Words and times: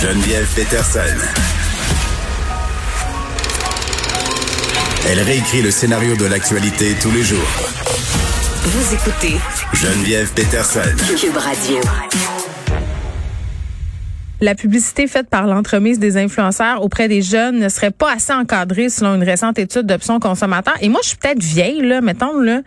Geneviève 0.00 0.48
Peterson. 0.56 1.00
Elle 5.06 5.20
réécrit 5.20 5.60
le 5.60 5.70
scénario 5.70 6.16
de 6.16 6.24
l'actualité 6.24 6.94
tous 7.02 7.10
les 7.10 7.22
jours. 7.22 7.38
Vous 8.62 8.94
écoutez 8.94 9.36
Geneviève 9.74 10.32
Peterson. 10.32 10.80
Cube 11.20 11.36
Radio. 11.36 11.80
La 14.40 14.54
publicité 14.54 15.06
faite 15.06 15.28
par 15.28 15.46
l'entremise 15.46 15.98
des 15.98 16.16
influenceurs 16.16 16.82
auprès 16.82 17.08
des 17.08 17.20
jeunes 17.20 17.58
ne 17.58 17.68
serait 17.68 17.90
pas 17.90 18.14
assez 18.14 18.32
encadrée 18.32 18.88
selon 18.88 19.16
une 19.16 19.24
récente 19.24 19.58
étude 19.58 19.82
d'options 19.82 20.18
consommateurs. 20.18 20.78
Et 20.80 20.88
moi, 20.88 21.00
je 21.02 21.08
suis 21.08 21.18
peut-être 21.18 21.42
vieille, 21.42 21.82
là, 21.82 22.00
mettons, 22.00 22.40
là. 22.40 22.62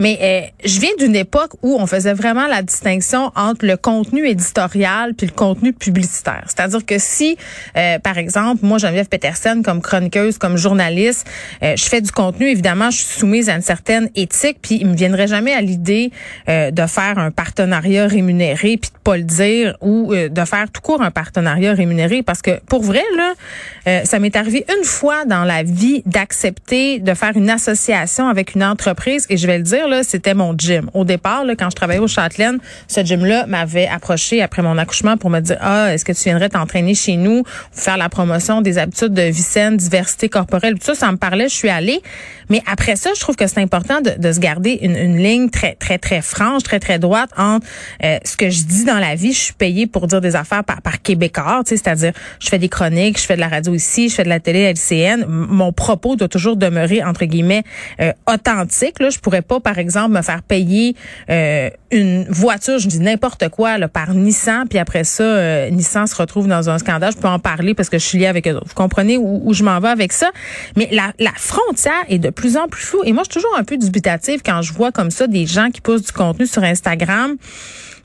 Mais 0.00 0.18
euh, 0.20 0.40
je 0.64 0.80
viens 0.80 0.90
d'une 0.98 1.16
époque 1.16 1.52
où 1.62 1.76
on 1.78 1.86
faisait 1.86 2.14
vraiment 2.14 2.46
la 2.46 2.62
distinction 2.62 3.30
entre 3.36 3.66
le 3.66 3.76
contenu 3.76 4.26
éditorial 4.26 5.14
puis 5.14 5.26
le 5.26 5.32
contenu 5.32 5.72
publicitaire. 5.72 6.44
C'est-à-dire 6.46 6.84
que 6.84 6.98
si, 6.98 7.36
euh, 7.76 7.98
par 7.98 8.18
exemple, 8.18 8.64
moi, 8.64 8.78
Geneviève 8.78 9.08
Peterson, 9.08 9.62
comme 9.64 9.80
chroniqueuse, 9.80 10.38
comme 10.38 10.56
journaliste, 10.56 11.26
euh, 11.62 11.76
je 11.76 11.84
fais 11.84 12.00
du 12.00 12.10
contenu, 12.10 12.48
évidemment, 12.48 12.90
je 12.90 12.98
suis 12.98 13.18
soumise 13.20 13.48
à 13.48 13.54
une 13.54 13.62
certaine 13.62 14.10
éthique, 14.14 14.58
puis 14.60 14.78
il 14.80 14.88
me 14.88 14.94
viendrait 14.94 15.26
jamais 15.26 15.52
à 15.52 15.60
l'idée 15.60 16.10
de 16.48 16.86
faire 16.86 17.18
un 17.18 17.30
partenariat 17.30 18.06
rémunéré, 18.06 18.76
puis 18.76 18.90
de 18.90 18.98
pas 19.02 19.16
le 19.16 19.22
dire, 19.22 19.76
ou 19.80 20.14
de 20.14 20.44
faire 20.44 20.70
tout 20.70 20.80
court 20.80 21.02
un 21.02 21.10
partenariat 21.10 21.72
rémunéré, 21.72 22.22
parce 22.22 22.42
que 22.42 22.60
pour 22.66 22.82
vrai, 22.82 23.02
là, 23.16 24.04
ça 24.04 24.18
m'est 24.18 24.36
arrivé 24.36 24.64
une 24.76 24.84
fois 24.84 25.24
dans 25.24 25.44
la 25.44 25.62
vie 25.62 26.02
d'accepter 26.06 26.98
de 26.98 27.14
faire 27.14 27.36
une 27.36 27.50
association 27.50 28.28
avec 28.28 28.54
une 28.54 28.64
entreprise, 28.64 29.26
et 29.30 29.36
je 29.36 29.46
vais 29.46 29.58
le 29.58 29.64
dire, 29.64 29.83
c'était 30.02 30.34
mon 30.34 30.54
gym. 30.56 30.90
Au 30.94 31.04
départ, 31.04 31.44
là, 31.44 31.54
quand 31.56 31.70
je 31.70 31.76
travaillais 31.76 32.00
au 32.00 32.08
Châtelaine, 32.08 32.58
ce 32.88 33.02
gym-là 33.02 33.46
m'avait 33.46 33.86
approché 33.86 34.42
après 34.42 34.62
mon 34.62 34.78
accouchement 34.78 35.16
pour 35.16 35.30
me 35.30 35.40
dire, 35.40 35.58
ah, 35.60 35.92
est-ce 35.92 36.04
que 36.04 36.12
tu 36.12 36.24
viendrais 36.24 36.48
t'entraîner 36.48 36.94
chez 36.94 37.16
nous, 37.16 37.44
faire 37.72 37.96
la 37.96 38.08
promotion 38.08 38.60
des 38.60 38.78
habitudes 38.78 39.14
de 39.14 39.22
vie 39.22 39.42
saine, 39.42 39.76
diversité 39.76 40.28
corporelle, 40.28 40.74
tout 40.74 40.86
ça, 40.86 40.94
ça 40.94 41.12
me 41.12 41.16
parlait, 41.16 41.48
je 41.48 41.54
suis 41.54 41.68
allée. 41.68 42.02
Mais 42.50 42.62
après 42.66 42.96
ça, 42.96 43.10
je 43.14 43.20
trouve 43.20 43.36
que 43.36 43.46
c'est 43.46 43.60
important 43.60 44.00
de, 44.00 44.10
de, 44.18 44.32
se 44.32 44.38
garder 44.38 44.78
une, 44.82 44.96
une, 44.96 45.16
ligne 45.16 45.48
très, 45.50 45.74
très, 45.74 45.98
très 45.98 46.20
franche, 46.22 46.62
très, 46.62 46.80
très 46.80 46.98
droite 46.98 47.30
entre 47.36 47.66
euh, 48.02 48.18
ce 48.24 48.36
que 48.36 48.50
je 48.50 48.64
dis 48.64 48.84
dans 48.84 48.98
la 48.98 49.14
vie. 49.14 49.32
Je 49.32 49.38
suis 49.38 49.52
payée 49.54 49.86
pour 49.86 50.06
dire 50.06 50.20
des 50.20 50.36
affaires 50.36 50.64
par, 50.64 50.82
par 50.82 51.00
Québécois, 51.02 51.62
c'est-à-dire, 51.64 52.12
je 52.40 52.48
fais 52.48 52.58
des 52.58 52.68
chroniques, 52.68 53.18
je 53.18 53.24
fais 53.24 53.36
de 53.36 53.40
la 53.40 53.48
radio 53.48 53.74
ici, 53.74 54.08
je 54.08 54.14
fais 54.14 54.24
de 54.24 54.28
la 54.28 54.40
télé 54.40 54.72
LCN. 54.72 55.24
Mon 55.26 55.72
propos 55.72 56.16
doit 56.16 56.28
toujours 56.28 56.56
demeurer, 56.56 57.02
entre 57.02 57.24
guillemets, 57.24 57.64
euh, 58.00 58.12
authentique. 58.26 59.00
Là, 59.00 59.10
je 59.10 59.18
pourrais 59.18 59.42
pas, 59.42 59.60
par 59.60 59.73
exemple, 59.78 60.14
me 60.14 60.22
faire 60.22 60.42
payer 60.42 60.96
euh, 61.30 61.70
une 61.90 62.24
voiture, 62.28 62.78
je 62.78 62.88
dis 62.88 63.00
n'importe 63.00 63.48
quoi, 63.48 63.78
là, 63.78 63.88
par 63.88 64.14
Nissan, 64.14 64.66
puis 64.68 64.78
après 64.78 65.04
ça, 65.04 65.22
euh, 65.22 65.70
Nissan 65.70 66.06
se 66.06 66.16
retrouve 66.16 66.48
dans 66.48 66.70
un 66.70 66.78
scandale. 66.78 67.12
Je 67.12 67.18
peux 67.18 67.28
en 67.28 67.38
parler 67.38 67.74
parce 67.74 67.88
que 67.88 67.98
je 67.98 68.04
suis 68.04 68.18
liée 68.18 68.26
avec 68.26 68.48
eux 68.48 68.58
Vous 68.64 68.74
comprenez 68.74 69.16
où, 69.16 69.42
où 69.44 69.54
je 69.54 69.64
m'en 69.64 69.78
vais 69.80 69.88
avec 69.88 70.12
ça? 70.12 70.30
Mais 70.76 70.88
la, 70.92 71.12
la 71.18 71.32
frontière 71.36 72.04
est 72.08 72.18
de 72.18 72.30
plus 72.30 72.56
en 72.56 72.68
plus 72.68 72.82
floue. 72.82 73.02
Et 73.04 73.12
moi, 73.12 73.22
je 73.26 73.32
suis 73.32 73.40
toujours 73.40 73.58
un 73.58 73.64
peu 73.64 73.76
dubitative 73.76 74.40
quand 74.44 74.62
je 74.62 74.72
vois 74.72 74.92
comme 74.92 75.10
ça 75.10 75.26
des 75.26 75.46
gens 75.46 75.70
qui 75.70 75.80
posent 75.80 76.02
du 76.02 76.12
contenu 76.12 76.46
sur 76.46 76.62
Instagram 76.62 77.36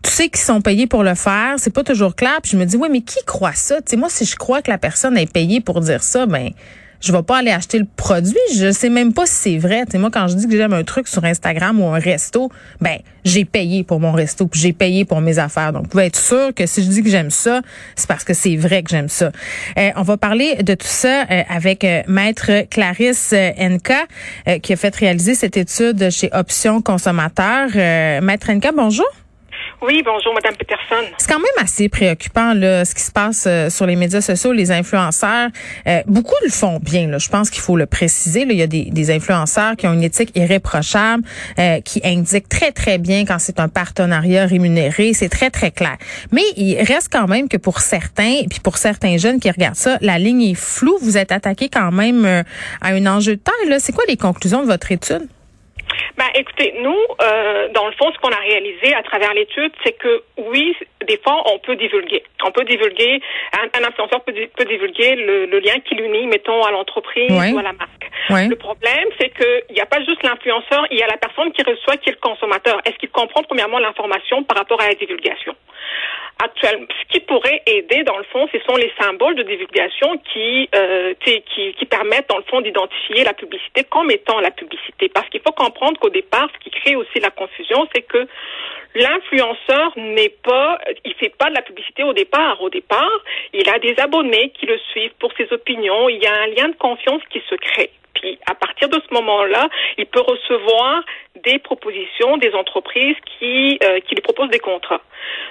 tu 0.03 0.11
sais 0.11 0.29
qu'ils 0.29 0.39
sont 0.39 0.61
payés 0.61 0.87
pour 0.87 1.03
le 1.03 1.15
faire, 1.15 1.55
c'est 1.57 1.73
pas 1.73 1.83
toujours 1.83 2.15
clair. 2.15 2.39
Puis 2.41 2.51
je 2.53 2.57
me 2.57 2.65
dis, 2.65 2.77
oui, 2.77 2.87
mais 2.91 3.01
qui 3.01 3.19
croit 3.25 3.53
ça? 3.53 3.77
Tu 3.77 3.91
sais, 3.91 3.97
moi, 3.97 4.09
si 4.09 4.25
je 4.25 4.35
crois 4.35 4.61
que 4.61 4.71
la 4.71 4.77
personne 4.77 5.17
est 5.17 5.31
payée 5.31 5.61
pour 5.61 5.81
dire 5.81 6.03
ça, 6.03 6.25
ben 6.25 6.51
je 7.01 7.11
vais 7.11 7.23
pas 7.23 7.37
aller 7.37 7.51
acheter 7.51 7.79
le 7.79 7.87
produit. 7.95 8.35
Je 8.55 8.71
sais 8.71 8.89
même 8.89 9.13
pas 9.13 9.25
si 9.25 9.33
c'est 9.33 9.57
vrai. 9.57 9.85
moi, 9.95 10.09
quand 10.11 10.27
je 10.27 10.35
dis 10.35 10.47
que 10.47 10.55
j'aime 10.55 10.73
un 10.73 10.83
truc 10.83 11.07
sur 11.07 11.23
Instagram 11.23 11.79
ou 11.79 11.87
un 11.87 11.99
resto, 11.99 12.49
ben 12.81 12.97
j'ai 13.25 13.45
payé 13.45 13.83
pour 13.83 13.99
mon 13.99 14.11
resto, 14.11 14.47
puis 14.47 14.59
j'ai 14.59 14.73
payé 14.73 15.05
pour 15.05 15.21
mes 15.21 15.39
affaires. 15.39 15.73
Donc, 15.73 15.83
vous 15.83 15.89
pouvez 15.89 16.05
être 16.05 16.19
sûr 16.19 16.53
que 16.53 16.65
si 16.65 16.83
je 16.83 16.89
dis 16.89 17.03
que 17.03 17.09
j'aime 17.09 17.29
ça, 17.29 17.61
c'est 17.95 18.07
parce 18.07 18.23
que 18.23 18.33
c'est 18.33 18.55
vrai 18.55 18.83
que 18.83 18.89
j'aime 18.89 19.09
ça. 19.09 19.31
Euh, 19.77 19.91
on 19.95 20.03
va 20.03 20.17
parler 20.17 20.55
de 20.63 20.73
tout 20.73 20.87
ça 20.87 21.23
euh, 21.23 21.43
avec 21.49 21.83
euh, 21.83 22.01
Maître 22.07 22.65
Clarisse 22.69 23.33
Enka, 23.59 24.05
qui 24.61 24.73
a 24.73 24.75
fait 24.75 24.95
réaliser 24.95 25.35
cette 25.35 25.57
étude 25.57 26.09
chez 26.09 26.29
Options 26.33 26.81
Consommateurs. 26.81 27.69
Maître 28.21 28.49
Enka, 28.49 28.71
bonjour. 28.71 29.05
Oui, 29.81 30.03
bonjour, 30.03 30.33
Madame 30.33 30.55
Peterson. 30.57 31.09
C'est 31.17 31.31
quand 31.31 31.39
même 31.39 31.63
assez 31.63 31.87
préoccupant 31.87 32.53
là, 32.53 32.83
ce 32.83 32.93
qui 32.93 33.01
se 33.01 33.11
passe 33.13 33.45
euh, 33.47 33.69
sur 33.69 33.85
les 33.85 33.95
médias 33.95 34.19
sociaux, 34.19 34.51
les 34.51 34.71
influenceurs. 34.71 35.49
Euh, 35.87 36.01
beaucoup 36.05 36.35
le 36.43 36.51
font 36.51 36.79
bien. 36.81 37.07
Là. 37.07 37.17
Je 37.17 37.29
pense 37.29 37.49
qu'il 37.49 37.61
faut 37.61 37.77
le 37.77 37.85
préciser. 37.85 38.43
Là. 38.43 38.51
Il 38.51 38.59
y 38.59 38.61
a 38.61 38.67
des, 38.67 38.85
des 38.91 39.09
influenceurs 39.09 39.77
qui 39.77 39.87
ont 39.87 39.93
une 39.93 40.03
éthique 40.03 40.31
irréprochable, 40.35 41.23
euh, 41.59 41.79
qui 41.79 42.01
indiquent 42.03 42.49
très 42.49 42.73
très 42.73 42.97
bien 42.97 43.23
quand 43.23 43.39
c'est 43.39 43.61
un 43.61 43.69
partenariat 43.69 44.45
rémunéré. 44.45 45.13
C'est 45.13 45.29
très 45.29 45.49
très 45.49 45.71
clair. 45.71 45.95
Mais 46.33 46.43
il 46.57 46.81
reste 46.81 47.07
quand 47.09 47.27
même 47.27 47.47
que 47.47 47.57
pour 47.57 47.79
certains, 47.79 48.41
et 48.43 48.47
puis 48.49 48.59
pour 48.59 48.77
certains 48.77 49.17
jeunes 49.17 49.39
qui 49.39 49.49
regardent 49.49 49.75
ça, 49.75 49.97
la 50.01 50.19
ligne 50.19 50.41
est 50.41 50.59
floue. 50.59 50.97
Vous 51.01 51.17
êtes 51.17 51.31
attaqué 51.31 51.69
quand 51.69 51.91
même 51.91 52.25
à 52.25 52.89
un 52.89 53.05
enjeu 53.05 53.37
de 53.37 53.41
taille. 53.41 53.79
C'est 53.79 53.93
quoi 53.93 54.03
les 54.09 54.17
conclusions 54.17 54.61
de 54.61 54.67
votre 54.67 54.91
étude? 54.91 55.29
Ben, 56.17 56.25
écoutez, 56.35 56.75
nous, 56.79 56.97
euh, 57.21 57.69
dans 57.69 57.87
le 57.87 57.93
fond, 57.93 58.11
ce 58.13 58.19
qu'on 58.19 58.31
a 58.31 58.39
réalisé 58.39 58.93
à 58.93 59.03
travers 59.03 59.33
l'étude, 59.33 59.71
c'est 59.83 59.93
que 59.93 60.23
oui, 60.37 60.75
des 61.07 61.17
fois, 61.17 61.43
on 61.53 61.59
peut 61.59 61.75
divulguer. 61.75 62.23
On 62.43 62.51
peut 62.51 62.65
divulguer, 62.65 63.21
un, 63.53 63.83
influenceur 63.83 64.21
peut, 64.23 64.33
peut 64.55 64.65
divulguer 64.65 65.15
le, 65.15 65.45
le, 65.45 65.59
lien 65.59 65.75
qui 65.85 65.95
l'unit, 65.95 66.27
mettons, 66.27 66.63
à 66.63 66.71
l'entreprise 66.71 67.31
ou 67.31 67.57
à 67.57 67.63
la 67.63 67.73
marque. 67.73 68.09
Le 68.29 68.55
problème, 68.55 69.07
c'est 69.19 69.29
qu'il 69.29 69.75
n'y 69.75 69.81
a 69.81 69.85
pas 69.85 70.03
juste 70.03 70.21
l'influenceur, 70.23 70.85
il 70.91 70.97
y 70.99 71.03
a 71.03 71.07
la 71.07 71.17
personne 71.17 71.51
qui 71.51 71.63
reçoit, 71.63 71.97
qui 71.97 72.09
est 72.09 72.13
le 72.13 72.19
consommateur. 72.19 72.79
Est-ce 72.85 72.97
qu'il 72.97 73.09
comprend 73.09 73.41
premièrement 73.43 73.79
l'information 73.79 74.43
par 74.43 74.57
rapport 74.57 74.81
à 74.81 74.87
la 74.87 74.93
divulgation? 74.95 75.55
Actuellement, 76.41 76.87
ce 77.01 77.13
qui 77.13 77.19
pourrait 77.19 77.61
aider, 77.65 78.03
dans 78.03 78.17
le 78.17 78.23
fond, 78.23 78.47
ce 78.51 78.59
sont 78.59 78.77
les 78.77 78.91
symboles 78.97 79.35
de 79.35 79.43
divulgation 79.43 80.17
qui, 80.31 80.69
euh, 80.73 81.13
qui, 81.19 81.43
qui 81.73 81.85
permettent, 81.85 82.29
dans 82.29 82.37
le 82.37 82.43
fond, 82.43 82.61
d'identifier 82.61 83.25
la 83.25 83.33
publicité 83.33 83.83
comme 83.83 84.09
étant 84.09 84.39
la 84.39 84.51
publicité. 84.51 85.09
Parce 85.09 85.27
qu'il 85.29 85.41
faut 85.41 85.51
comprendre 85.51 85.99
qu'au 85.99 86.09
départ, 86.09 86.47
ce 86.53 86.63
qui 86.63 86.71
crée 86.71 86.95
aussi 86.95 87.19
la 87.19 87.29
confusion, 87.29 87.87
c'est 87.93 88.03
que 88.03 88.25
l'influenceur 88.95 89.91
n'est 89.97 90.33
pas, 90.43 90.79
il 91.03 91.13
fait 91.15 91.35
pas 91.37 91.49
de 91.49 91.55
la 91.55 91.61
publicité 91.61 92.03
au 92.03 92.13
départ. 92.13 92.61
Au 92.61 92.69
départ, 92.69 93.19
il 93.53 93.69
a 93.69 93.77
des 93.79 93.99
abonnés 93.99 94.51
qui 94.51 94.65
le 94.65 94.77
suivent 94.91 95.13
pour 95.19 95.33
ses 95.37 95.51
opinions. 95.51 96.07
Il 96.07 96.23
y 96.23 96.25
a 96.25 96.33
un 96.33 96.47
lien 96.47 96.69
de 96.69 96.75
confiance 96.75 97.21
qui 97.29 97.41
se 97.49 97.55
crée. 97.55 97.91
Puis 98.13 98.37
à 98.47 98.55
partir 98.55 98.89
de 98.89 98.95
ce 99.07 99.13
moment-là, 99.13 99.69
il 99.97 100.05
peut 100.05 100.21
recevoir 100.21 101.03
des 101.43 101.59
propositions 101.59 102.37
des 102.37 102.53
entreprises 102.53 103.15
qui, 103.37 103.77
euh, 103.83 103.99
qui 104.01 104.15
lui 104.15 104.21
proposent 104.21 104.49
des 104.49 104.59
contrats. 104.59 105.01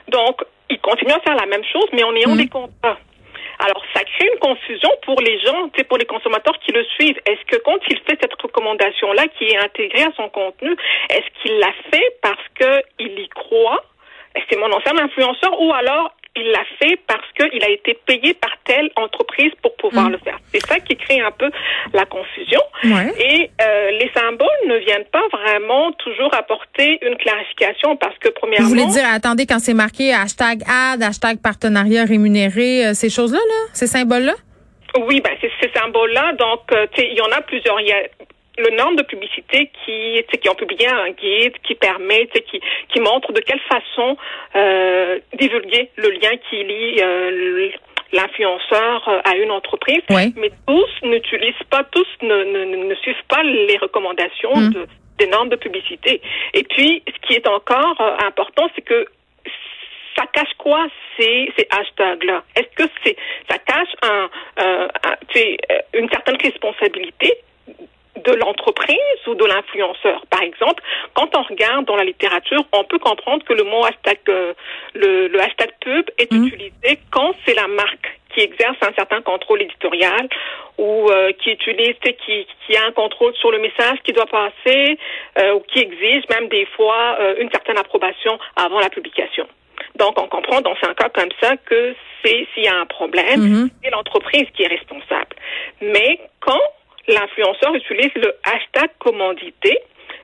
Donc, 0.09 0.43
il 0.71 0.81
continue 0.81 1.13
à 1.13 1.21
faire 1.21 1.37
la 1.37 1.47
même 1.47 1.65
chose, 1.65 1.87
mais 1.93 2.03
en 2.05 2.15
ayant 2.15 2.35
mmh. 2.35 2.39
des 2.39 2.49
contrats. 2.49 2.99
Alors, 3.59 3.83
ça 3.93 4.05
crée 4.05 4.29
une 4.33 4.39
confusion 4.39 4.91
pour 5.03 5.21
les 5.21 5.41
gens, 5.41 5.69
pour 5.89 5.99
les 5.99 6.05
consommateurs 6.05 6.57
qui 6.65 6.73
le 6.73 6.85
suivent. 6.85 7.19
Est-ce 7.27 7.45
que 7.47 7.61
quand 7.63 7.79
il 7.89 7.99
fait 8.07 8.17
cette 8.21 8.41
recommandation-là 8.41 9.27
qui 9.37 9.45
est 9.45 9.57
intégrée 9.57 10.03
à 10.03 10.13
son 10.17 10.29
contenu, 10.29 10.77
est-ce 11.11 11.43
qu'il 11.43 11.59
l'a 11.59 11.73
fait 11.93 12.17
parce 12.23 12.43
qu'il 12.57 13.19
y 13.19 13.29
croit? 13.29 13.85
Est-ce 14.35 14.45
que 14.45 14.51
c'est 14.53 14.61
mon 14.61 14.73
ancien 14.73 14.97
influenceur 14.97 15.61
ou 15.61 15.73
alors 15.73 16.13
il 16.37 16.53
l'a 16.53 16.65
fait 16.81 17.01
parce 17.09 17.27
qu'il 17.33 17.65
a 17.65 17.71
été 17.71 17.95
payé 18.07 18.33
par 18.35 18.53
telle 18.63 18.91
entreprise 18.95 19.51
pour 19.61 19.75
pouvoir 19.75 20.09
mm. 20.09 20.13
le 20.13 20.19
faire? 20.19 20.39
C'est 20.53 20.65
ça 20.65 20.79
qui 20.79 20.97
crée 20.97 21.21
un 21.21 21.33
peu 21.33 21.51
la 21.93 22.05
confusion. 22.05 22.61
Et 22.85 22.89
euh, 22.89 23.05
les 23.19 23.51
viennent 24.89 25.11
pas 25.13 25.27
vraiment 25.33 25.93
toujours 25.93 26.33
apporter 26.35 26.99
une 27.03 27.17
clarification 27.17 27.97
parce 27.97 28.17
que 28.19 28.29
premièrement... 28.31 28.69
Vous 28.69 28.75
voulez 28.75 28.87
dire, 28.87 29.05
attendez, 29.13 29.47
quand 29.47 29.59
c'est 29.59 29.75
marqué 29.75 30.13
hashtag 30.13 30.63
ad, 30.67 31.03
hashtag 31.03 31.39
partenariat 31.43 32.05
rémunéré, 32.05 32.87
euh, 32.87 32.95
ces 32.95 33.11
choses-là, 33.11 33.39
là, 33.39 33.61
ces 33.75 33.87
symboles-là? 33.87 34.35
Oui, 35.07 35.21
ben 35.21 35.33
c'est 35.41 35.51
ces 35.61 35.71
symboles-là. 35.79 36.33
Donc, 36.33 36.63
euh, 36.73 36.87
il 36.97 37.17
y 37.17 37.21
en 37.21 37.31
a 37.31 37.41
plusieurs. 37.43 37.79
Il 37.81 37.89
y 37.89 37.93
a 37.93 38.03
le 38.59 38.77
nombre 38.77 38.97
de 38.97 39.03
publicités 39.03 39.71
qui, 39.85 40.25
qui 40.41 40.49
ont 40.49 40.55
publié 40.55 40.89
un 40.89 41.11
guide 41.11 41.55
qui 41.63 41.75
permet, 41.75 42.27
qui, 42.27 42.61
qui 42.93 43.01
montre 43.01 43.33
de 43.33 43.41
quelle 43.41 43.61
façon 43.61 44.17
euh, 44.57 45.19
divulguer 45.39 45.91
le 45.97 46.11
lien 46.11 46.35
qui 46.49 46.65
lie 46.65 46.97
euh, 47.01 47.71
l'influenceur 48.13 49.09
euh, 49.09 49.21
à 49.25 49.37
une 49.37 49.51
entreprise. 49.51 50.03
Mais 50.11 50.51
tous 50.67 51.07
n'utilisent 51.07 51.55
pas, 51.71 51.85
tous 51.85 52.07
ne, 52.23 52.45
ne, 52.45 52.85
ne, 52.85 52.95
suivent 52.97 53.27
pas 53.29 53.43
les 53.43 53.77
recommandations 53.79 54.57
mm. 54.57 54.73
de, 54.73 54.87
des 55.19 55.27
normes 55.27 55.49
de 55.49 55.57
publicité. 55.57 56.21
Et 56.55 56.65
puis, 56.65 57.03
ce 57.07 57.27
qui 57.27 57.35
est 57.35 57.47
encore 57.47 58.01
euh, 58.01 58.27
important, 58.27 58.69
c'est 58.75 58.83
que 58.83 59.07
ça 60.17 60.25
cache 60.33 60.53
quoi 60.59 60.87
ces, 61.19 61.53
ces 61.57 61.67
hashtags-là? 61.71 62.43
Est-ce 62.57 62.85
que 62.85 62.91
c'est 63.05 63.17
ça 63.49 63.59
cache 63.59 63.95
un, 64.03 64.29
euh, 64.61 64.89
un, 65.05 65.99
une 65.99 66.09
certaine 66.09 66.37
responsabilité 66.43 67.39
de 68.25 68.33
l'entreprise 68.33 69.21
ou 69.27 69.35
de 69.35 69.45
l'influenceur. 69.45 70.25
Par 70.31 70.43
exemple, 70.43 70.83
quand 71.15 71.35
on 71.37 71.43
regarde 71.43 71.87
dans 71.87 71.97
la 71.97 72.05
littérature, 72.05 72.65
on 72.73 72.85
peut 72.85 72.99
comprendre 72.99 73.45
que 73.45 73.53
le 73.53 73.65
mot 73.65 73.85
hashtag, 73.85 74.19
euh, 74.29 74.55
le, 74.95 75.29
le, 75.29 75.41
hashtag 75.41 75.71
pub 75.81 76.11
est 76.19 76.31
mmh. 76.33 76.45
utilisé 76.47 77.01
quand 77.11 77.35
c'est 77.47 77.55
la 77.55 77.67
marque 77.69 78.19
qui 78.35 78.41
exerce 78.41 78.77
un 78.83 78.93
certain 78.95 79.23
contrôle 79.23 79.63
éditorial 79.63 80.29
ou 80.77 81.09
euh, 81.11 81.33
qui 81.33 81.51
utilise, 81.51 81.95
qui, 82.03 82.47
qui 82.67 82.77
a 82.77 82.87
un 82.87 82.93
contrôle 82.93 83.35
sur 83.37 83.51
le 83.51 83.59
message 83.59 83.99
qui 84.05 84.13
doit 84.13 84.27
passer 84.27 84.99
euh, 85.39 85.55
ou 85.55 85.61
qui 85.61 85.81
exige 85.81 86.25
même 86.29 86.49
des 86.49 86.67
fois 86.77 87.19
une 87.41 87.51
certaine 87.51 87.79
approbation 87.79 88.39
avant 88.57 88.81
la 88.81 88.91
publication. 88.91 89.47
Donc, 89.97 90.21
on 90.21 90.29
comprend 90.29 90.61
dans 90.61 90.77
un 90.83 90.95
cas 90.95 91.09
comme 91.09 91.31
ça 91.41 91.57
que 91.57 91.95
c'est 92.23 92.47
s'il 92.55 92.65
y 92.65 92.69
a 92.69 92.77
un 92.77 92.87
problème, 92.87 93.41
Mhm. 93.41 93.71
c'est 93.83 93.91
l'entreprise 93.91 94.47
qui 94.55 94.63
est 94.63 94.69
responsable. 94.69 95.37
Mais 95.81 96.21
l'influenceur 97.09 97.75
utilise 97.75 98.13
le 98.17 98.35
hashtag 98.45 98.91
commandité, 98.99 99.79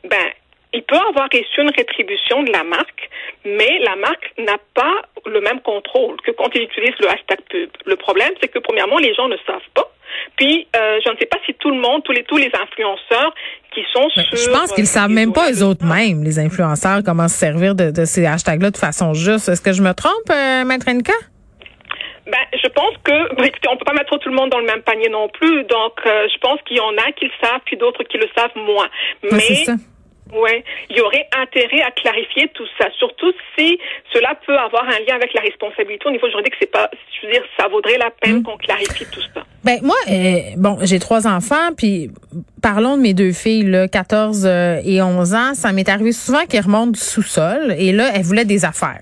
ben, 0.04 0.26
il 0.72 0.82
peut 0.82 0.98
avoir 1.08 1.28
reçu 1.32 1.60
une 1.60 1.70
rétribution 1.70 2.42
de 2.42 2.50
la 2.50 2.64
marque, 2.64 3.08
mais 3.44 3.78
la 3.80 3.96
marque 3.96 4.32
n'a 4.38 4.58
pas 4.74 5.02
le 5.24 5.40
même 5.40 5.60
contrôle 5.60 6.20
que 6.22 6.32
quand 6.32 6.50
il 6.54 6.62
utilise 6.62 6.94
le 7.00 7.08
hashtag 7.08 7.38
pub. 7.48 7.70
Le 7.86 7.96
problème, 7.96 8.32
c'est 8.40 8.48
que 8.48 8.58
premièrement, 8.58 8.98
les 8.98 9.14
gens 9.14 9.28
ne 9.28 9.36
savent 9.46 9.70
pas. 9.74 9.90
Puis, 10.36 10.66
euh, 10.76 10.98
je 11.04 11.10
ne 11.10 11.16
sais 11.16 11.26
pas 11.26 11.38
si 11.46 11.54
tout 11.54 11.70
le 11.70 11.80
monde, 11.80 12.02
tous 12.04 12.12
les 12.12 12.24
tous 12.24 12.36
les 12.36 12.50
influenceurs 12.60 13.34
qui 13.72 13.82
sont 13.92 14.08
sur. 14.10 14.22
Je 14.22 14.50
pense 14.50 14.72
qu'ils 14.72 14.84
euh, 14.84 14.86
savent 14.86 15.10
même 15.10 15.32
pas 15.32 15.50
eux 15.50 15.62
autres 15.62 15.84
mêmes, 15.84 16.24
les 16.24 16.38
influenceurs, 16.38 17.02
comment 17.04 17.28
se 17.28 17.36
servir 17.36 17.74
de, 17.74 17.90
de 17.90 18.04
ces 18.04 18.26
hashtags-là 18.26 18.70
de 18.70 18.76
façon 18.76 19.14
juste. 19.14 19.48
Est-ce 19.48 19.62
que 19.62 19.72
je 19.72 19.82
me 19.82 19.92
trompe, 19.92 20.30
euh, 20.30 20.64
Maître 20.64 20.88
Enka? 20.88 21.14
Ben, 22.26 22.38
je 22.52 22.68
pense 22.68 22.94
que, 23.04 23.44
écoutez, 23.46 23.68
on 23.70 23.76
peut 23.76 23.84
pas 23.84 23.92
mettre 23.92 24.16
tout 24.18 24.28
le 24.28 24.34
monde 24.34 24.50
dans 24.50 24.58
le 24.60 24.66
même 24.66 24.82
panier 24.82 25.08
non 25.08 25.28
plus. 25.28 25.64
Donc, 25.64 26.00
euh, 26.06 26.26
je 26.32 26.38
pense 26.38 26.60
qu'il 26.62 26.76
y 26.76 26.80
en 26.80 26.96
a 26.96 27.12
qui 27.12 27.26
le 27.26 27.32
savent, 27.42 27.60
puis 27.64 27.76
d'autres 27.76 28.02
qui 28.04 28.18
le 28.18 28.28
savent 28.36 28.56
moins. 28.56 28.88
Mais. 29.22 29.64
Ouais, 30.32 30.64
il 30.88 30.96
y 30.96 31.00
aurait 31.02 31.28
intérêt 31.36 31.82
à 31.82 31.90
clarifier 31.90 32.48
tout 32.54 32.66
ça, 32.80 32.88
surtout 32.98 33.32
si 33.56 33.78
cela 34.12 34.34
peut 34.46 34.56
avoir 34.56 34.84
un 34.84 34.98
lien 35.06 35.14
avec 35.14 35.34
la 35.34 35.42
responsabilité 35.42 36.06
au 36.06 36.10
niveau 36.10 36.28
juridique. 36.28 36.54
C'est 36.58 36.70
pas, 36.70 36.90
je 37.20 37.26
veux 37.26 37.32
dire, 37.32 37.44
ça 37.58 37.68
vaudrait 37.68 37.98
la 37.98 38.10
peine 38.10 38.38
Mm. 38.38 38.42
qu'on 38.42 38.56
clarifie 38.56 39.04
tout 39.12 39.20
ça. 39.34 39.44
Ben 39.64 39.78
moi, 39.82 39.96
euh, 40.10 40.40
bon, 40.58 40.76
j'ai 40.82 40.98
trois 40.98 41.26
enfants, 41.26 41.72
puis 41.74 42.10
parlons 42.60 42.98
de 42.98 43.02
mes 43.02 43.14
deux 43.14 43.32
filles, 43.32 43.64
là, 43.64 43.88
14 43.88 44.42
euh, 44.44 44.80
et 44.84 45.00
11 45.00 45.34
ans. 45.34 45.54
Ça 45.54 45.72
m'est 45.72 45.88
arrivé 45.88 46.12
souvent 46.12 46.44
qu'elles 46.46 46.64
remontent 46.64 46.90
du 46.90 47.00
sous-sol, 47.00 47.74
et 47.78 47.92
là, 47.92 48.10
elles 48.14 48.24
voulaient 48.24 48.44
des 48.44 48.66
affaires. 48.66 49.00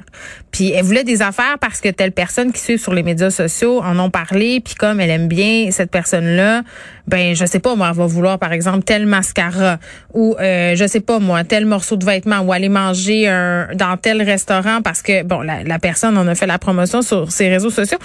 Puis 0.53 0.71
elles 0.71 0.85
voulaient 0.85 1.03
des 1.03 1.21
affaires 1.21 1.57
parce 1.61 1.81
que 1.81 1.89
telle 1.89 2.13
personne 2.13 2.53
qui 2.53 2.61
suit 2.61 2.79
sur 2.79 2.95
les 2.95 3.03
médias 3.03 3.31
sociaux 3.31 3.83
en 3.83 3.99
ont 3.99 4.11
parlé, 4.11 4.61
puis 4.61 4.75
comme 4.77 5.01
elle 5.01 5.11
aime 5.11 5.27
bien 5.27 5.73
cette 5.73 5.91
personne-là, 5.91 6.63
ben 7.09 7.35
je 7.35 7.45
sais 7.45 7.59
pas, 7.59 7.75
moi, 7.75 7.89
elle 7.91 7.97
va 7.97 8.07
vouloir, 8.07 8.39
par 8.39 8.53
exemple, 8.53 8.85
tel 8.85 9.05
mascara, 9.05 9.79
ou 10.15 10.37
euh, 10.39 10.77
je 10.77 10.87
sais 10.87 11.01
pas, 11.01 11.19
moi, 11.19 11.43
tel 11.43 11.67
morceau 11.67 11.97
de 11.97 12.05
vêtement, 12.05 12.39
ou 12.39 12.53
aller 12.53 12.69
manger 12.69 13.27
un, 13.27 13.67
dans 13.75 13.97
tel 13.97 14.23
restaurant 14.23 14.81
parce 14.81 15.03
que, 15.03 15.25
bon, 15.25 15.41
la, 15.41 15.65
la 15.65 15.81
personne 15.81 16.17
en 16.17 16.29
a 16.29 16.37
fait 16.37 16.47
la 16.47 16.59
promotion 16.61 17.03
sur 17.03 17.33
ses 17.33 17.49
réseaux 17.49 17.71
sociaux. 17.71 17.99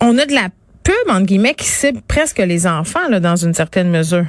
On 0.00 0.18
a 0.18 0.26
de 0.26 0.32
la 0.32 0.48
pub, 0.84 1.10
entre 1.10 1.26
guillemets, 1.26 1.54
qui 1.54 1.66
cible 1.66 2.00
presque 2.08 2.38
les 2.38 2.66
enfants, 2.66 3.08
là, 3.08 3.20
dans 3.20 3.36
une 3.36 3.54
certaine 3.54 3.90
mesure. 3.90 4.26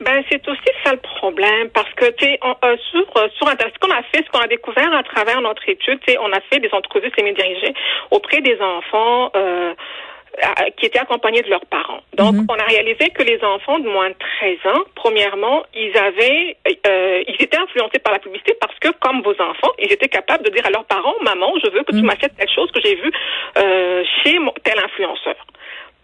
Ben, 0.00 0.22
c'est 0.30 0.46
aussi 0.46 0.70
ça 0.84 0.92
le 0.92 1.00
problème, 1.18 1.68
parce 1.70 1.92
que, 1.94 2.06
tu 2.12 2.26
sais, 2.26 2.38
euh, 2.44 2.76
sur, 2.90 3.06
euh, 3.16 3.28
sur 3.36 3.48
Internet, 3.48 3.74
ce 3.74 3.86
qu'on 3.86 3.92
a 3.92 4.02
fait, 4.02 4.24
ce 4.24 4.30
qu'on 4.30 4.44
a 4.44 4.46
découvert 4.46 4.92
à 4.94 5.02
travers 5.02 5.40
notre 5.40 5.68
étude, 5.68 5.98
tu 6.06 6.12
sais, 6.12 6.18
on 6.20 6.32
a 6.32 6.40
fait 6.52 6.60
des 6.60 6.68
entrevues 6.72 7.10
semi-dirigées 7.16 7.74
auprès 8.10 8.40
des 8.40 8.58
enfants, 8.60 9.30
euh, 9.34 9.74
qui 10.76 10.86
étaient 10.86 10.98
accompagnés 10.98 11.42
de 11.42 11.50
leurs 11.50 11.66
parents. 11.66 12.00
Donc, 12.14 12.34
on 12.48 12.54
a 12.54 12.64
réalisé 12.64 13.10
que 13.10 13.22
les 13.22 13.42
enfants 13.44 13.78
de 13.78 13.88
moins 13.88 14.08
de 14.10 14.14
13 14.40 14.58
ans, 14.74 14.82
premièrement, 14.94 15.64
ils 15.74 15.96
avaient, 15.96 16.56
euh, 16.86 17.22
ils 17.28 17.36
étaient 17.42 17.58
influencés 17.58 17.98
par 17.98 18.12
la 18.12 18.18
publicité 18.18 18.54
parce 18.60 18.78
que, 18.78 18.88
comme 19.00 19.22
vos 19.22 19.32
enfants, 19.40 19.72
ils 19.78 19.92
étaient 19.92 20.08
capables 20.08 20.44
de 20.44 20.50
dire 20.50 20.64
à 20.66 20.70
leurs 20.70 20.84
parents, 20.86 21.14
maman, 21.22 21.52
je 21.62 21.70
veux 21.70 21.82
que 21.84 21.92
tu 21.92 22.02
m'achètes 22.02 22.36
telle 22.36 22.48
chose 22.48 22.70
que 22.72 22.80
j'ai 22.82 22.94
vue 22.96 23.12
euh, 23.58 24.02
chez 24.22 24.38
mon- 24.38 24.54
tel 24.64 24.78
influenceur. 24.78 25.36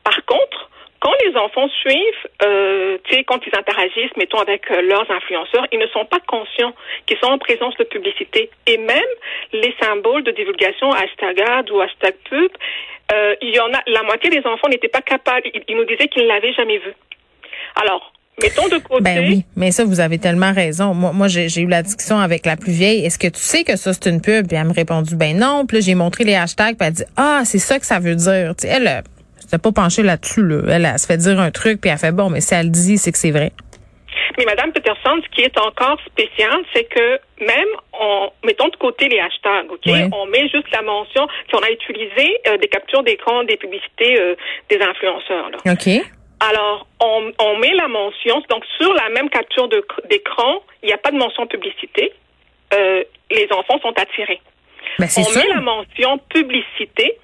Par 0.04 0.24
contre, 0.26 0.68
quand 1.02 1.12
les 1.26 1.36
enfants 1.36 1.68
suivent, 1.80 2.26
euh, 2.44 2.96
quand 3.26 3.40
ils 3.44 3.58
interagissent, 3.58 4.16
mettons, 4.16 4.38
avec 4.38 4.70
euh, 4.70 4.82
leurs 4.82 5.10
influenceurs, 5.10 5.66
ils 5.72 5.80
ne 5.80 5.88
sont 5.88 6.04
pas 6.04 6.20
conscients 6.28 6.72
qu'ils 7.06 7.18
sont 7.18 7.26
en 7.26 7.38
présence 7.38 7.76
de 7.76 7.82
publicité. 7.84 8.50
Et 8.68 8.78
même 8.78 9.12
les 9.52 9.74
symboles 9.82 10.22
de 10.22 10.30
divulgation, 10.30 10.92
hashtag 10.92 11.40
ad 11.40 11.70
ou 11.72 11.80
hashtag 11.80 12.14
pub, 12.30 12.52
euh, 13.12 13.34
il 13.42 13.52
y 13.52 13.58
en 13.58 13.72
a, 13.74 13.82
la 13.88 14.04
moitié 14.04 14.30
des 14.30 14.46
enfants 14.46 14.68
n'étaient 14.68 14.86
pas 14.86 15.02
capables, 15.02 15.50
ils, 15.68 15.76
nous 15.76 15.84
disaient 15.86 16.06
qu'ils 16.06 16.22
ne 16.22 16.28
l'avaient 16.28 16.52
jamais 16.52 16.78
vu. 16.78 16.92
Alors, 17.82 18.12
mettons 18.40 18.68
de 18.68 18.78
côté. 18.78 19.02
Ben 19.02 19.26
oui, 19.26 19.44
mais 19.56 19.72
ça, 19.72 19.84
vous 19.84 19.98
avez 19.98 20.18
tellement 20.18 20.52
raison. 20.52 20.94
Moi, 20.94 21.10
moi 21.12 21.26
j'ai 21.26 21.60
eu 21.60 21.66
la 21.66 21.82
discussion 21.82 22.20
avec 22.20 22.46
la 22.46 22.56
plus 22.56 22.72
vieille. 22.72 23.04
Est-ce 23.04 23.18
que 23.18 23.26
tu 23.26 23.40
sais 23.40 23.64
que 23.64 23.74
ça, 23.74 23.92
c'est 23.92 24.08
une 24.08 24.20
pub? 24.20 24.46
Puis 24.46 24.56
elle 24.56 24.68
me 24.68 24.72
répondu, 24.72 25.16
ben 25.16 25.36
non. 25.36 25.66
Puis 25.66 25.82
j'ai 25.82 25.96
montré 25.96 26.22
les 26.22 26.36
hashtags, 26.36 26.76
puis 26.76 26.86
elle 26.86 26.94
dit, 26.94 27.04
ah, 27.16 27.42
c'est 27.44 27.58
ça 27.58 27.80
que 27.80 27.86
ça 27.86 27.98
veut 27.98 28.14
dire. 28.14 28.54
Tu 28.56 28.68
sais, 28.68 28.74
elle, 28.74 29.02
s'était 29.52 29.62
pas 29.62 29.72
penchée 29.72 30.02
là-dessus. 30.02 30.42
Là. 30.42 30.62
Elle, 30.68 30.84
elle 30.86 30.98
se 30.98 31.06
fait 31.06 31.18
dire 31.18 31.38
un 31.38 31.50
truc, 31.50 31.80
puis 31.80 31.90
elle 31.90 31.98
fait, 31.98 32.12
bon, 32.12 32.30
mais 32.30 32.40
si 32.40 32.54
elle 32.54 32.66
le 32.66 32.72
dit, 32.72 32.98
c'est 32.98 33.12
que 33.12 33.18
c'est 33.18 33.30
vrai. 33.30 33.52
Mais 34.38 34.44
Madame 34.44 34.72
Peterson, 34.72 35.20
ce 35.22 35.28
qui 35.34 35.42
est 35.42 35.58
encore 35.58 35.98
spécial, 36.06 36.62
c'est 36.74 36.84
que 36.84 37.18
même 37.40 37.68
en 37.92 38.32
mettons 38.44 38.68
de 38.68 38.76
côté 38.76 39.08
les 39.08 39.18
hashtags, 39.18 39.70
ok, 39.70 39.90
on 40.12 40.26
met 40.26 40.48
juste 40.48 40.70
la 40.70 40.82
mention 40.82 41.26
si 41.48 41.54
on 41.54 41.62
a 41.62 41.70
utilisé 41.70 42.38
euh, 42.46 42.56
des 42.58 42.68
captures 42.68 43.02
d'écran 43.02 43.44
des 43.44 43.56
publicités 43.56 44.20
euh, 44.20 44.34
des 44.70 44.80
influenceurs. 44.80 45.50
Là. 45.50 45.72
OK? 45.72 45.88
Alors, 46.40 46.86
on, 47.00 47.32
on 47.38 47.58
met 47.58 47.72
la 47.74 47.88
mention, 47.88 48.42
donc 48.48 48.64
sur 48.78 48.92
la 48.94 49.08
même 49.10 49.30
capture 49.30 49.68
d'écran, 49.68 50.62
il 50.82 50.86
n'y 50.86 50.92
a 50.92 50.98
pas 50.98 51.10
de 51.10 51.16
mention 51.16 51.46
publicité. 51.46 52.12
Euh, 52.74 53.04
les 53.30 53.48
enfants 53.52 53.78
sont 53.80 53.94
attirés. 53.96 54.40
Ben, 54.98 55.08
on 55.16 55.24
sûr. 55.24 55.40
met 55.40 55.48
la 55.48 55.60
mention 55.60 56.18
publicité. 56.28 57.16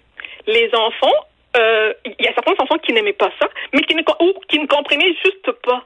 Les 0.46 0.70
enfants, 0.74 1.14
euh, 1.58 1.92
il 2.04 2.24
y 2.24 2.28
a 2.28 2.32
certains 2.34 2.54
enfants 2.62 2.78
qui 2.78 2.92
n'aimaient 2.92 3.12
pas 3.12 3.30
ça, 3.40 3.48
mais 3.74 3.80
qui 3.82 3.94
ne, 3.94 4.02
ou 4.20 4.32
qui 4.48 4.58
ne 4.58 4.66
comprenaient 4.66 5.14
juste 5.24 5.50
pas 5.66 5.84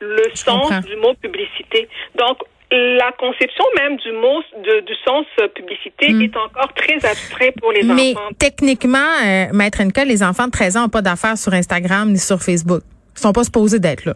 le 0.00 0.22
sens 0.34 0.60
comprends. 0.68 0.80
du 0.80 0.96
mot 0.96 1.14
publicité. 1.14 1.88
Donc, 2.14 2.38
la 2.70 3.12
conception 3.12 3.64
même 3.76 3.96
du 3.98 4.12
mot, 4.12 4.42
de- 4.58 4.80
du 4.80 4.94
sens 5.06 5.24
publicité 5.54 6.12
Hmm. 6.12 6.22
est 6.22 6.36
encore 6.36 6.72
très 6.74 6.96
abstrait 7.06 7.52
pour 7.60 7.72
les 7.72 7.82
Mais 7.84 8.10
enfants. 8.16 8.28
techniquement, 8.38 8.98
euh, 9.24 9.46
Maître 9.52 9.80
Enka, 9.82 10.04
les 10.04 10.22
enfants 10.22 10.46
de 10.46 10.50
13 10.50 10.76
ans 10.76 10.82
n'ont 10.82 10.88
pas 10.88 11.02
d'affaires 11.02 11.38
sur 11.38 11.52
Instagram 11.54 12.10
ni 12.10 12.18
sur 12.18 12.38
Facebook. 12.42 12.82
Ils 13.16 13.20
sont 13.20 13.32
pas 13.32 13.44
supposés 13.44 13.78
d'être 13.78 14.04
là. 14.04 14.14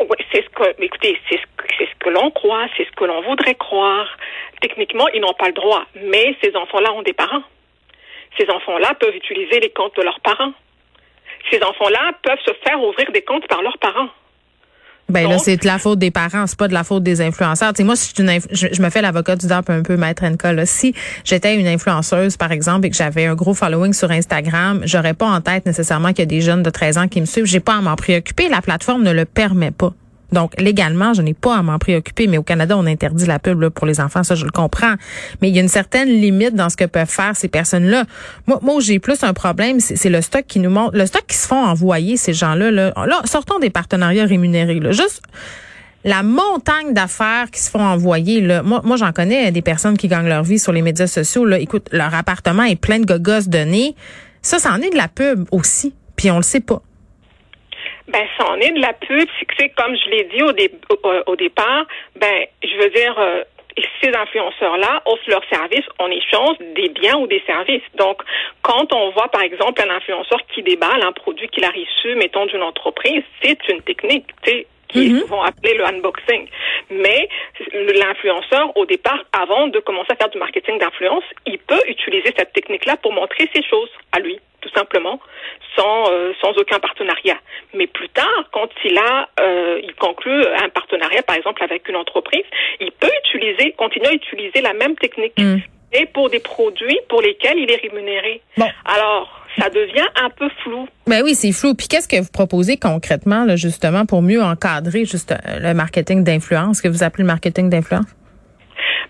Oui, 0.00 0.16
c'est 0.32 0.42
ce 0.44 0.48
que, 0.50 0.82
écoutez, 0.82 1.16
c'est 1.30 1.36
ce 1.36 1.42
que, 1.56 1.64
c'est 1.78 1.86
ce 1.86 1.94
que 2.00 2.08
l'on 2.10 2.30
croit, 2.32 2.66
c'est 2.76 2.84
ce 2.84 2.90
que 2.90 3.04
l'on 3.04 3.22
voudrait 3.22 3.54
croire. 3.54 4.08
Techniquement, 4.60 5.06
ils 5.14 5.20
n'ont 5.20 5.32
pas 5.38 5.46
le 5.46 5.52
droit, 5.54 5.84
mais 5.94 6.36
ces 6.42 6.54
enfants-là 6.56 6.92
ont 6.92 7.02
des 7.02 7.12
parents. 7.12 7.42
Ces 8.38 8.48
enfants-là 8.48 8.94
peuvent 9.00 9.14
utiliser 9.14 9.60
les 9.60 9.70
comptes 9.70 9.96
de 9.96 10.02
leurs 10.02 10.20
parents. 10.20 10.52
Ces 11.50 11.62
enfants-là 11.62 12.12
peuvent 12.22 12.38
se 12.46 12.52
faire 12.64 12.80
ouvrir 12.82 13.10
des 13.12 13.22
comptes 13.22 13.46
par 13.48 13.62
leurs 13.62 13.78
parents. 13.78 14.08
Ben 15.08 15.28
là, 15.28 15.36
c'est 15.38 15.56
de 15.58 15.66
la 15.66 15.78
faute 15.78 15.98
des 15.98 16.10
parents, 16.10 16.46
c'est 16.46 16.58
pas 16.58 16.68
de 16.68 16.72
la 16.72 16.84
faute 16.84 17.02
des 17.02 17.20
influenceurs. 17.20 17.72
Tu 17.74 17.78
sais, 17.78 17.84
moi, 17.84 17.96
si 17.96 18.08
je, 18.10 18.14
suis 18.14 18.22
une 18.22 18.30
inf- 18.30 18.46
je, 18.50 18.68
je 18.72 18.80
me 18.80 18.88
fais 18.88 19.02
l'avocat 19.02 19.36
du 19.36 19.46
diable 19.46 19.70
un 19.70 19.82
peu, 19.82 19.96
maître 19.96 20.24
Enka. 20.24 20.52
Là. 20.54 20.64
Si 20.64 20.94
j'étais 21.24 21.56
une 21.56 21.66
influenceuse, 21.66 22.36
par 22.38 22.50
exemple, 22.50 22.86
et 22.86 22.90
que 22.90 22.96
j'avais 22.96 23.26
un 23.26 23.34
gros 23.34 23.52
following 23.52 23.92
sur 23.92 24.10
Instagram, 24.10 24.80
j'aurais 24.84 25.12
pas 25.12 25.26
en 25.26 25.40
tête 25.42 25.66
nécessairement 25.66 26.10
qu'il 26.10 26.20
y 26.20 26.22
a 26.22 26.26
des 26.26 26.40
jeunes 26.40 26.62
de 26.62 26.70
13 26.70 26.96
ans 26.98 27.08
qui 27.08 27.20
me 27.20 27.26
suivent. 27.26 27.44
J'ai 27.44 27.60
pas 27.60 27.74
à 27.74 27.80
m'en 27.82 27.96
préoccuper. 27.96 28.48
La 28.48 28.62
plateforme 28.62 29.02
ne 29.02 29.12
le 29.12 29.26
permet 29.26 29.72
pas. 29.72 29.92
Donc, 30.32 30.58
légalement, 30.60 31.14
je 31.14 31.22
n'ai 31.22 31.34
pas 31.34 31.56
à 31.56 31.62
m'en 31.62 31.78
préoccuper. 31.78 32.26
Mais 32.26 32.38
au 32.38 32.42
Canada, 32.42 32.76
on 32.76 32.86
interdit 32.86 33.26
la 33.26 33.38
pub 33.38 33.60
là, 33.60 33.70
pour 33.70 33.86
les 33.86 34.00
enfants, 34.00 34.22
ça, 34.22 34.34
je 34.34 34.44
le 34.44 34.50
comprends. 34.50 34.94
Mais 35.40 35.48
il 35.48 35.54
y 35.54 35.58
a 35.58 35.62
une 35.62 35.68
certaine 35.68 36.08
limite 36.08 36.54
dans 36.54 36.68
ce 36.68 36.76
que 36.76 36.84
peuvent 36.84 37.08
faire 37.08 37.36
ces 37.36 37.48
personnes-là. 37.48 38.04
Moi, 38.46 38.58
moi 38.62 38.80
j'ai 38.80 38.98
plus 38.98 39.22
un 39.22 39.34
problème, 39.34 39.80
c'est 39.80 40.08
le 40.08 40.20
stock 40.20 40.44
qui 40.46 40.58
nous 40.58 40.70
montre, 40.70 40.96
le 40.96 41.06
stock 41.06 41.24
qui 41.26 41.36
se 41.36 41.46
font 41.46 41.62
envoyer, 41.64 42.16
ces 42.16 42.32
gens-là. 42.32 42.70
Là, 42.70 42.92
là 43.06 43.20
sortons 43.24 43.58
des 43.58 43.70
partenariats 43.70 44.24
rémunérés. 44.24 44.80
Là. 44.80 44.92
Juste 44.92 45.22
la 46.04 46.22
montagne 46.22 46.92
d'affaires 46.92 47.50
qui 47.50 47.60
se 47.60 47.70
font 47.70 47.84
envoyer, 47.84 48.40
là, 48.40 48.62
moi, 48.62 48.80
moi 48.84 48.96
j'en 48.96 49.12
connais 49.12 49.52
des 49.52 49.62
personnes 49.62 49.96
qui 49.96 50.08
gagnent 50.08 50.28
leur 50.28 50.42
vie 50.42 50.58
sur 50.58 50.72
les 50.72 50.82
médias 50.82 51.06
sociaux. 51.06 51.44
Là. 51.44 51.58
Écoute, 51.58 51.88
leur 51.92 52.14
appartement 52.14 52.64
est 52.64 52.76
plein 52.76 52.98
de 52.98 53.04
gogos 53.04 53.48
donnés. 53.48 53.94
Ça, 54.40 54.58
ça 54.58 54.72
en 54.72 54.78
est 54.78 54.90
de 54.90 54.96
la 54.96 55.08
pub 55.08 55.46
aussi. 55.52 55.94
Puis 56.16 56.30
on 56.30 56.36
le 56.36 56.42
sait 56.42 56.60
pas. 56.60 56.82
Ben, 58.12 58.26
ça 58.38 58.46
en 58.50 58.60
est 58.60 58.70
de 58.72 58.80
la 58.80 58.92
pub. 58.92 59.28
C'est 59.58 59.70
comme 59.70 59.96
je 59.96 60.10
l'ai 60.10 60.24
dit 60.24 60.42
au, 60.42 60.52
dé- 60.52 60.70
au, 60.90 61.10
au 61.32 61.36
départ, 61.36 61.86
ben, 62.16 62.46
je 62.62 62.76
veux 62.76 62.90
dire, 62.90 63.14
euh, 63.18 63.42
ces 64.02 64.14
influenceurs-là 64.14 65.02
offrent 65.06 65.28
leurs 65.30 65.48
services 65.50 65.86
en 65.98 66.10
échange 66.10 66.56
des 66.76 66.90
biens 66.90 67.16
ou 67.16 67.26
des 67.26 67.42
services. 67.46 67.82
Donc, 67.94 68.22
quand 68.60 68.92
on 68.92 69.10
voit, 69.10 69.28
par 69.28 69.42
exemple, 69.42 69.80
un 69.82 69.90
influenceur 69.94 70.40
qui 70.54 70.62
déballe 70.62 71.02
un 71.02 71.12
produit 71.12 71.48
qu'il 71.48 71.64
a 71.64 71.70
reçu, 71.70 72.14
mettons, 72.16 72.44
d'une 72.46 72.62
entreprise, 72.62 73.22
c'est 73.42 73.58
une 73.68 73.80
technique, 73.82 74.26
tu 74.44 74.66
qui 74.92 75.06
est 75.06 75.20
souvent 75.20 75.42
appelée 75.42 75.74
le 75.74 75.84
unboxing. 75.84 76.46
Mais 76.90 77.28
l'influenceur, 77.72 78.76
au 78.76 78.86
départ, 78.86 79.24
avant 79.32 79.68
de 79.68 79.80
commencer 79.80 80.12
à 80.12 80.16
faire 80.16 80.28
du 80.28 80.38
marketing 80.38 80.78
d'influence, 80.78 81.24
il 81.46 81.58
peut 81.58 81.82
utiliser 81.88 82.32
cette 82.36 82.52
technique-là 82.52 82.96
pour 82.98 83.12
montrer 83.12 83.48
ses 83.54 83.62
choses 83.62 83.90
à 84.12 84.20
lui, 84.20 84.38
tout 84.60 84.70
simplement, 84.70 85.20
sans, 85.76 86.10
euh, 86.10 86.32
sans 86.40 86.52
aucun 86.58 86.78
partenariat. 86.78 87.38
Mais 87.74 87.86
plus 87.86 88.08
tard, 88.10 88.44
quand 88.52 88.68
il 88.84 88.96
a, 88.98 89.28
euh, 89.40 89.80
il 89.82 89.94
conclut 89.94 90.44
un 90.62 90.68
partenariat, 90.68 91.22
par 91.22 91.36
exemple, 91.36 91.62
avec 91.62 91.88
une 91.88 91.96
entreprise, 91.96 92.44
il 92.80 92.92
peut 92.92 93.10
utiliser, 93.24 93.72
continuer 93.72 94.08
à 94.08 94.12
utiliser 94.12 94.60
la 94.60 94.74
même 94.74 94.96
technique. 94.96 95.38
Mm. 95.38 95.58
Et 95.94 96.06
pour 96.06 96.30
des 96.30 96.40
produits 96.40 96.98
pour 97.10 97.20
lesquels 97.20 97.58
il 97.58 97.70
est 97.70 97.76
rémunéré. 97.76 98.40
Bon. 98.56 98.66
Alors, 98.86 99.41
ça 99.58 99.68
devient 99.68 100.08
un 100.16 100.30
peu 100.30 100.48
flou. 100.62 100.88
Ben 101.06 101.22
oui, 101.22 101.34
c'est 101.34 101.52
flou. 101.52 101.74
Puis 101.74 101.88
qu'est-ce 101.88 102.08
que 102.08 102.20
vous 102.20 102.32
proposez 102.32 102.76
concrètement, 102.76 103.44
là, 103.44 103.56
justement, 103.56 104.06
pour 104.06 104.22
mieux 104.22 104.42
encadrer 104.42 105.04
juste 105.04 105.32
euh, 105.32 105.58
le 105.60 105.74
marketing 105.74 106.24
d'influence, 106.24 106.80
que 106.80 106.88
vous 106.88 107.02
appelez 107.02 107.22
le 107.22 107.28
marketing 107.28 107.68
d'influence? 107.68 108.06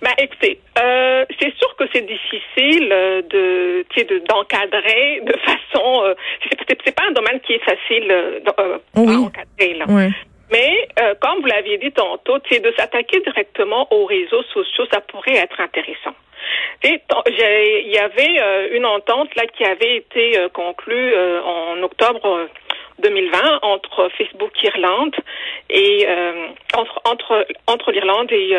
Ben, 0.03 0.11
écoutez, 0.19 0.59
euh, 0.83 1.25
c'est 1.39 1.55
sûr 1.57 1.77
que 1.77 1.85
c'est 1.93 2.05
difficile 2.05 2.89
euh, 2.91 3.23
de, 3.23 3.85
de 4.03 4.19
d'encadrer 4.27 5.23
de 5.25 5.33
façon. 5.45 6.03
Euh, 6.05 6.15
c'est, 6.59 6.95
pas 6.95 7.05
un 7.09 7.13
domaine 7.13 7.39
qui 7.41 7.53
est 7.53 7.65
facile 7.65 8.11
euh, 8.11 8.79
oui. 8.97 9.15
à 9.15 9.19
encadrer. 9.19 9.75
Là. 9.75 9.85
Oui. 9.89 10.09
Mais 10.51 10.89
comme 11.23 11.41
vous 11.41 11.47
l'aviez 11.47 11.79
dit 11.79 11.93
tantôt, 11.93 12.37
de 12.39 12.75
s'attaquer 12.77 13.21
directement 13.21 13.89
aux 13.91 14.05
réseaux 14.05 14.43
sociaux, 14.53 14.85
ça 14.93 15.01
pourrait 15.01 15.37
être 15.37 15.59
intéressant. 15.59 16.15
Il 16.85 17.93
y 17.93 17.99
avait 17.99 18.69
une 18.77 18.87
entente 18.87 19.35
là 19.37 19.47
qui 19.47 19.65
avait 19.65 19.97
été 19.97 20.37
conclue 20.53 21.15
en 21.45 21.83
octobre 21.83 22.49
2020 22.99 23.61
entre 23.63 24.09
Facebook 24.19 24.51
Irlande 24.63 25.15
et 25.71 26.07
entre 26.75 27.01
entre 27.05 27.47
entre 27.67 27.93
l'Irlande 27.93 28.33
et 28.33 28.57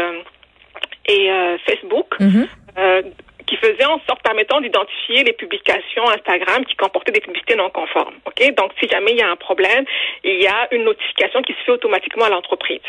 et 1.07 1.31
euh, 1.31 1.57
Facebook. 1.65 2.19
Mhm. 2.19 2.47
Euh, 2.77 3.01
qui 3.45 3.57
faisait 3.57 3.85
en 3.85 3.99
sorte 4.07 4.23
permettant 4.23 4.61
d'identifier 4.61 5.25
les 5.25 5.33
publications 5.33 6.09
Instagram 6.09 6.63
qui 6.65 6.77
comportaient 6.77 7.11
des 7.11 7.19
publicités 7.19 7.55
non 7.55 7.69
conformes. 7.69 8.15
Ok, 8.25 8.41
donc 8.55 8.71
si 8.81 8.87
jamais 8.87 9.11
il 9.11 9.17
y 9.17 9.21
a 9.21 9.29
un 9.29 9.35
problème, 9.35 9.83
il 10.23 10.41
y 10.41 10.47
a 10.47 10.69
une 10.71 10.85
notification 10.85 11.41
qui 11.41 11.51
se 11.51 11.57
fait 11.65 11.73
automatiquement 11.73 12.23
à 12.23 12.29
l'entreprise 12.29 12.79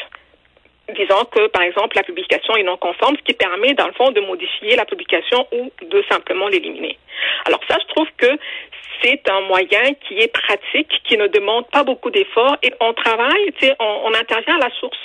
disant 0.93 1.25
que, 1.25 1.47
par 1.49 1.63
exemple, 1.63 1.97
la 1.97 2.03
publication 2.03 2.57
est 2.57 2.63
non 2.63 2.77
conforme, 2.77 3.17
ce 3.17 3.23
qui 3.23 3.35
permet, 3.35 3.75
dans 3.75 3.87
le 3.87 3.93
fond, 3.93 4.11
de 4.11 4.21
modifier 4.21 4.77
la 4.77 4.85
publication 4.85 5.47
ou 5.53 5.71
de 5.83 6.05
simplement 6.11 6.49
l'éliminer. 6.49 6.99
Alors 7.47 7.61
ça, 7.69 7.77
je 7.81 7.87
trouve 7.95 8.09
que 8.17 8.39
c'est 9.03 9.29
un 9.31 9.41
moyen 9.43 9.95
qui 10.07 10.19
est 10.19 10.33
pratique, 10.33 11.01
qui 11.05 11.17
ne 11.17 11.27
demande 11.27 11.67
pas 11.71 11.85
beaucoup 11.85 12.11
d'efforts 12.11 12.57
et 12.63 12.73
on 12.81 12.93
travaille, 12.93 13.53
on, 13.81 14.01
on 14.05 14.15
intervient 14.15 14.57
à 14.57 14.69
la 14.69 14.71
source. 14.81 14.99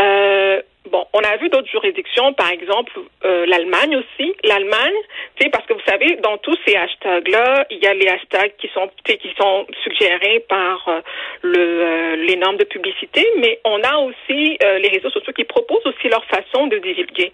Euh, 0.00 0.60
Bon, 0.90 1.04
on 1.12 1.20
a 1.20 1.36
vu 1.36 1.48
d'autres 1.48 1.68
juridictions, 1.68 2.32
par 2.34 2.50
exemple 2.50 2.92
euh, 3.24 3.46
l'Allemagne 3.46 3.96
aussi. 3.96 4.34
L'Allemagne, 4.44 4.94
c'est 5.40 5.50
parce 5.50 5.66
que 5.66 5.72
vous 5.72 5.86
savez, 5.86 6.16
dans 6.22 6.38
tous 6.38 6.56
ces 6.64 6.76
hashtags-là, 6.76 7.66
il 7.70 7.78
y 7.78 7.86
a 7.86 7.94
les 7.94 8.08
hashtags 8.08 8.52
qui 8.58 8.68
sont 8.68 8.88
qui 9.04 9.34
sont 9.38 9.66
suggérés 9.82 10.44
par 10.48 10.88
euh, 10.88 11.00
le 11.42 11.58
euh, 11.58 12.16
les 12.16 12.36
normes 12.36 12.56
de 12.56 12.64
publicité, 12.64 13.26
mais 13.38 13.58
on 13.64 13.82
a 13.82 13.98
aussi 13.98 14.58
les 14.60 14.88
réseaux 14.88 15.10
sociaux 15.10 15.32
qui 15.32 15.44
proposent 15.44 15.86
aussi 15.86 16.08
leur 16.08 16.24
façon 16.26 16.66
de 16.68 16.78
divulguer. 16.78 17.32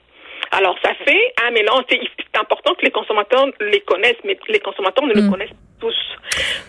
Alors, 0.51 0.77
ça 0.83 0.93
fait 1.07 1.33
un 1.45 1.51
mélange. 1.51 1.85
C'est 1.89 2.39
important 2.39 2.75
que 2.75 2.85
les 2.85 2.91
consommateurs 2.91 3.47
les 3.61 3.81
connaissent, 3.81 4.23
mais 4.25 4.39
les 4.49 4.61
consommateurs 4.61 5.07
ne 5.07 5.15
le 5.15 5.23
mm. 5.23 5.31
connaissent 5.31 5.57
tous. 5.83 5.95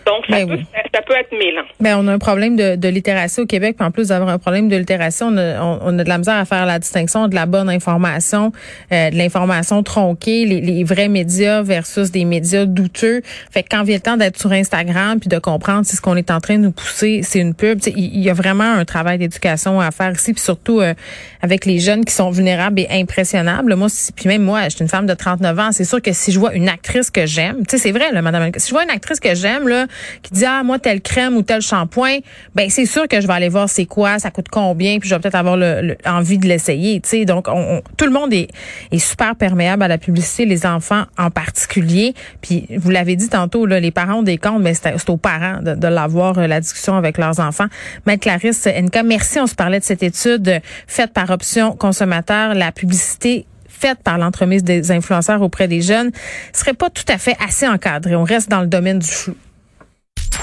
Donc, 0.06 0.24
ça, 0.28 0.44
ben 0.44 0.48
peut, 0.48 0.62
ça 0.92 1.02
peut 1.02 1.14
être 1.14 1.32
mêlant. 1.32 1.62
Ben, 1.80 1.96
on 1.98 2.06
a 2.08 2.12
un 2.12 2.18
problème 2.18 2.56
de, 2.56 2.76
de 2.76 2.88
littératie 2.88 3.40
au 3.40 3.46
Québec. 3.46 3.76
Puis 3.78 3.86
en 3.86 3.90
plus 3.90 4.08
d'avoir 4.08 4.28
un 4.28 4.38
problème 4.38 4.68
de 4.68 4.76
littératie, 4.76 5.22
on 5.22 5.36
a, 5.36 5.62
on, 5.62 5.98
a, 5.98 6.04
de 6.04 6.08
la 6.08 6.18
misère 6.18 6.34
à 6.34 6.44
faire 6.44 6.66
la 6.66 6.78
distinction 6.78 7.28
de 7.28 7.34
la 7.34 7.46
bonne 7.46 7.70
information, 7.70 8.52
euh, 8.92 9.10
de 9.10 9.16
l'information 9.16 9.82
tronquée, 9.82 10.44
les, 10.44 10.60
les, 10.60 10.84
vrais 10.84 11.08
médias 11.08 11.62
versus 11.62 12.10
des 12.10 12.24
médias 12.24 12.66
douteux. 12.66 13.22
Fait 13.50 13.62
que 13.62 13.68
quand 13.70 13.84
vient 13.84 13.96
le 13.96 14.02
temps 14.02 14.16
d'être 14.16 14.38
sur 14.38 14.52
Instagram 14.52 15.18
puis 15.20 15.28
de 15.28 15.38
comprendre 15.38 15.86
si 15.86 15.96
ce 15.96 16.02
qu'on 16.02 16.16
est 16.16 16.30
en 16.30 16.40
train 16.40 16.56
de 16.56 16.64
nous 16.64 16.72
pousser, 16.72 17.20
c'est 17.22 17.38
une 17.38 17.54
pub, 17.54 17.80
il 17.86 18.20
y, 18.20 18.28
a 18.28 18.34
vraiment 18.34 18.72
un 18.72 18.84
travail 18.84 19.18
d'éducation 19.18 19.80
à 19.80 19.90
faire 19.92 20.10
ici, 20.12 20.32
puis 20.32 20.42
surtout 20.42 20.80
euh, 20.80 20.92
avec 21.40 21.64
les 21.64 21.78
jeunes 21.78 22.04
qui 22.04 22.12
sont 22.12 22.30
vulnérables 22.30 22.80
et 22.80 22.88
impressionnables. 22.90 23.74
Moi, 23.76 23.88
puis 24.16 24.28
même 24.28 24.42
moi, 24.42 24.64
je 24.64 24.70
suis 24.70 24.82
une 24.82 24.88
femme 24.88 25.06
de 25.06 25.14
39 25.14 25.58
ans, 25.58 25.72
c'est 25.72 25.84
sûr 25.84 26.02
que 26.02 26.12
si 26.12 26.32
je 26.32 26.38
vois 26.38 26.54
une 26.54 26.68
actrice 26.68 27.10
que 27.10 27.24
j'aime, 27.24 27.66
tu 27.66 27.76
sais, 27.76 27.78
c'est 27.78 27.92
vrai, 27.92 28.12
là, 28.12 28.20
madame, 28.20 28.50
si 28.56 28.68
je 28.68 28.74
vois 28.74 28.84
une 28.84 28.90
actrice 28.90 29.03
que 29.06 29.34
j'aime 29.34 29.68
là, 29.68 29.86
qui 30.22 30.32
dit 30.32 30.44
ah 30.44 30.62
moi 30.62 30.78
telle 30.78 31.00
crème 31.00 31.36
ou 31.36 31.42
tel 31.42 31.60
shampoing, 31.60 32.18
ben 32.54 32.70
c'est 32.70 32.86
sûr 32.86 33.08
que 33.08 33.20
je 33.20 33.26
vais 33.26 33.32
aller 33.32 33.48
voir 33.48 33.68
c'est 33.68 33.86
quoi, 33.86 34.18
ça 34.18 34.30
coûte 34.30 34.48
combien, 34.50 34.98
puis 34.98 35.08
je 35.08 35.14
vais 35.14 35.20
peut-être 35.20 35.34
avoir 35.34 35.56
le, 35.56 35.96
envie 36.06 36.38
de 36.38 36.46
l'essayer. 36.46 37.00
Tu 37.00 37.08
sais, 37.08 37.24
donc 37.24 37.48
on, 37.48 37.82
tout 37.96 38.06
le 38.06 38.12
monde 38.12 38.32
est, 38.32 38.48
est 38.90 38.98
super 38.98 39.36
perméable 39.36 39.82
à 39.82 39.88
la 39.88 39.98
publicité, 39.98 40.44
les 40.44 40.66
enfants 40.66 41.04
en 41.18 41.30
particulier. 41.30 42.14
Puis 42.40 42.66
vous 42.76 42.90
l'avez 42.90 43.16
dit 43.16 43.28
tantôt, 43.28 43.66
là, 43.66 43.80
les 43.80 43.90
parents 43.90 44.20
ont 44.20 44.22
des 44.22 44.38
comptes, 44.38 44.62
mais 44.62 44.74
c'est 44.74 45.10
aux 45.10 45.16
parents 45.16 45.60
de, 45.60 45.74
de 45.74 45.88
l'avoir 45.88 46.38
euh, 46.38 46.46
la 46.46 46.60
discussion 46.60 46.96
avec 46.96 47.18
leurs 47.18 47.40
enfants. 47.40 47.66
Mais 48.06 48.18
Clarisse 48.18 48.66
Enka, 48.66 49.02
merci. 49.02 49.38
On 49.40 49.46
se 49.46 49.54
parlait 49.54 49.80
de 49.80 49.84
cette 49.84 50.02
étude 50.02 50.60
faite 50.86 51.12
par 51.12 51.30
Option 51.30 51.72
Consommateur, 51.72 52.54
la 52.54 52.72
publicité 52.72 53.46
faite 53.84 54.02
par 54.02 54.16
l'entremise 54.16 54.64
des 54.64 54.92
influenceurs 54.92 55.42
auprès 55.42 55.68
des 55.68 55.82
jeunes 55.82 56.10
serait 56.54 56.72
pas 56.72 56.88
tout 56.88 57.04
à 57.08 57.18
fait 57.18 57.36
assez 57.46 57.68
encadrée. 57.68 58.16
On 58.16 58.24
reste 58.24 58.50
dans 58.50 58.62
le 58.62 58.66
domaine 58.66 58.98
du 58.98 59.06
flou. 59.06 59.34